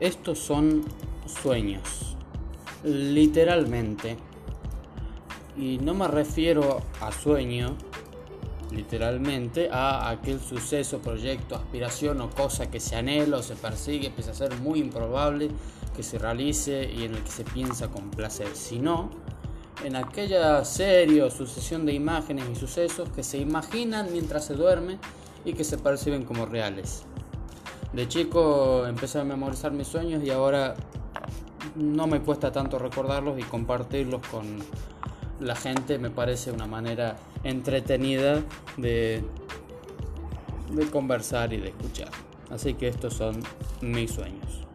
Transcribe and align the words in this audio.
estos 0.00 0.38
son 0.38 0.82
sueños, 1.26 2.16
literalmente. 2.84 4.16
Y 5.56 5.78
no 5.78 5.94
me 5.94 6.08
refiero 6.08 6.80
a 7.00 7.12
sueño, 7.12 7.76
literalmente, 8.72 9.68
a 9.70 10.08
aquel 10.08 10.40
suceso, 10.40 11.00
proyecto, 11.00 11.54
aspiración 11.54 12.20
o 12.22 12.30
cosa 12.30 12.70
que 12.70 12.80
se 12.80 12.96
anhela 12.96 13.38
o 13.38 13.42
se 13.42 13.56
persigue, 13.56 14.06
empieza 14.06 14.30
a 14.30 14.34
ser 14.34 14.58
muy 14.60 14.80
improbable 14.80 15.50
que 15.94 16.02
se 16.02 16.18
realice 16.18 16.90
y 16.90 17.04
en 17.04 17.16
el 17.16 17.22
que 17.22 17.30
se 17.30 17.44
piensa 17.44 17.88
con 17.88 18.10
placer, 18.10 18.48
sino 18.54 19.10
en 19.84 19.96
aquella 19.96 20.64
serie 20.64 21.22
o 21.22 21.30
sucesión 21.30 21.84
de 21.84 21.92
imágenes 21.92 22.46
y 22.50 22.54
sucesos 22.54 23.08
que 23.10 23.22
se 23.22 23.38
imaginan 23.38 24.08
mientras 24.12 24.46
se 24.46 24.54
duerme 24.54 24.98
y 25.44 25.52
que 25.52 25.64
se 25.64 25.78
perciben 25.78 26.24
como 26.24 26.46
reales. 26.46 27.04
De 27.92 28.06
chico 28.06 28.86
empecé 28.86 29.18
a 29.18 29.24
memorizar 29.24 29.72
mis 29.72 29.88
sueños 29.88 30.22
y 30.22 30.30
ahora 30.30 30.74
no 31.74 32.06
me 32.06 32.20
cuesta 32.20 32.52
tanto 32.52 32.78
recordarlos 32.78 33.38
y 33.38 33.42
compartirlos 33.42 34.26
con 34.28 34.58
la 35.40 35.56
gente 35.56 35.98
me 35.98 36.10
parece 36.10 36.52
una 36.52 36.66
manera 36.66 37.16
entretenida 37.42 38.42
de, 38.76 39.24
de 40.70 40.90
conversar 40.90 41.52
y 41.52 41.58
de 41.58 41.68
escuchar. 41.68 42.10
Así 42.50 42.74
que 42.74 42.88
estos 42.88 43.14
son 43.14 43.40
mis 43.80 44.12
sueños. 44.12 44.69